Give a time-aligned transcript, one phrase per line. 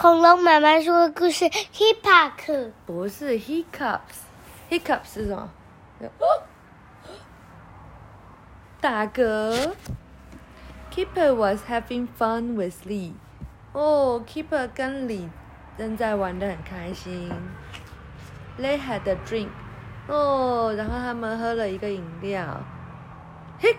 [0.00, 2.72] 恐龙妈妈说的故事，Hippark。
[2.86, 5.50] 不是 hiccups，hiccups 是什么？
[8.80, 9.74] 打嗝。
[10.90, 13.12] Keeper was having fun with Lee。
[13.74, 15.28] 哦，Keeper 跟 Lee
[15.76, 17.30] 正在玩的很开心。
[18.58, 19.50] They had a drink。
[20.08, 22.62] 哦，然后他们喝了一个饮料。
[23.60, 23.76] Hic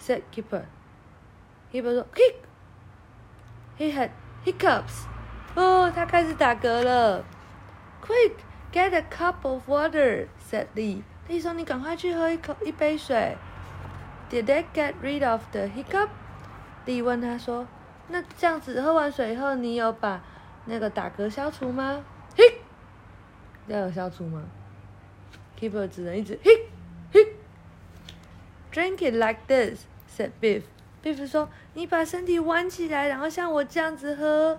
[0.00, 0.62] said Keeper。
[1.72, 2.36] Keeper 说 Hic。
[3.76, 4.10] He had
[4.44, 5.08] hiccups。
[5.54, 7.24] 哦，他开始打嗝了。
[8.00, 8.32] Quick,
[8.72, 11.02] get a cup of water," said Lee.
[11.28, 13.36] Lee 说：“你赶快去喝一口一杯水。”
[14.30, 16.08] Did that get rid of the hiccup?
[16.86, 17.66] Lee 问他说
[18.08, 20.22] ：“那这样子喝完水以后，你有把
[20.64, 22.02] 那个打嗝消除吗？”
[22.34, 22.42] 嘿，
[23.68, 24.42] 这样有消除吗
[25.60, 26.66] ？Keeper 只能一直嘿
[27.12, 27.36] 嘿。
[28.72, 30.62] Drink it like this," said Biff.
[31.04, 34.58] Biff 说：“你把身体弯起来，然后像我这样子喝。”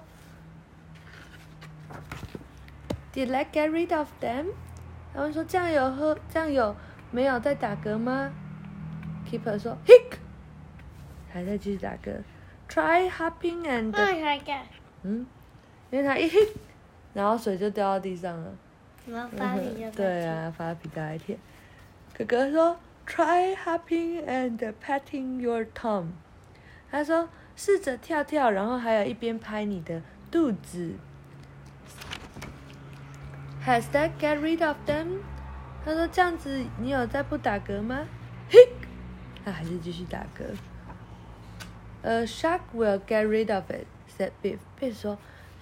[3.14, 4.48] Did that get rid of them?
[5.14, 6.76] 他们说：“这样有喝，这样有
[7.12, 8.32] 没有在打嗝吗
[9.30, 10.18] ？”Keeper 说：“Hic。”
[11.32, 12.22] 还在继续打嗝。
[12.68, 13.92] Try hopping and？
[15.04, 15.28] 嗯，
[15.92, 16.50] 因为他一 hit，
[17.14, 18.52] 然后水就掉到地上了。
[19.06, 19.92] 然后发脾气。
[19.96, 21.38] 对啊，发脾气一天。
[22.18, 26.08] 哥哥说：“Try hopping and patting your tum。”
[26.90, 30.96] 他说：“试着跳跳，然后还有一边拍你的肚子。”
[33.66, 35.22] Has that get rid of them？
[35.86, 38.08] 他说：“这样子，你有在不打嗝吗？”
[38.50, 38.58] 嘿，
[39.44, 40.44] 他还是继续打嗝。
[42.04, 43.86] A shock will get rid of it,"
[44.18, 44.60] said Biff.
[44.80, 45.18] Biff 说：“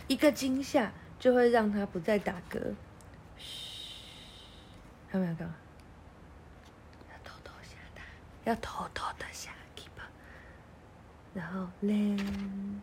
[0.08, 2.74] 一个惊吓就会让他不再打嗝。”
[3.38, 4.04] 嘘，
[5.12, 5.54] 他们要干嘛？
[7.12, 8.04] 要偷偷吓他，
[8.46, 10.10] 要偷偷的吓 Keeper。
[11.34, 12.82] 然后 then，boom，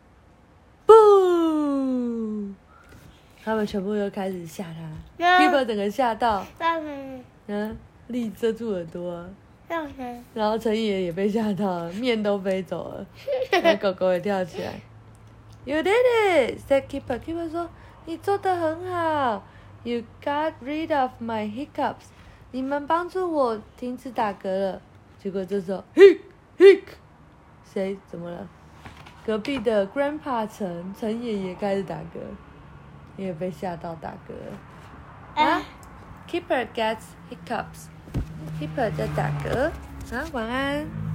[3.49, 4.81] 他们全部又开始吓他。
[5.19, 6.45] Keeper 整个吓到，
[7.47, 7.75] 嗯，
[8.09, 9.25] 力遮住耳朵。
[10.35, 13.07] 然后陈爷也被吓到了，面都飞走了，
[13.51, 14.79] 然后狗狗也跳起来。
[15.65, 17.19] You did it, said Keeper.
[17.19, 17.71] Keeper 说
[18.05, 19.43] ：“你做的很好。
[19.83, 22.09] You got rid of my hiccups.
[22.51, 24.83] 你们帮助我停止打嗝了。”
[25.19, 26.19] 结果这时候，hic
[26.59, 26.83] hic，
[27.65, 28.47] 谁怎么了？
[29.25, 32.21] 隔壁的 Grandpa 陈陈爷爷开始打嗝，
[33.19, 35.45] 也被吓到打嗝了。
[35.45, 35.61] 啊
[36.27, 37.89] ，Keeper gets hiccups.
[38.59, 39.71] Keeper 在打嗝
[40.17, 41.08] 啊，晚安。